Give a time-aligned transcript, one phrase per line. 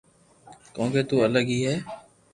[0.75, 1.75] ڪونڪھ تو الگ ھي ھي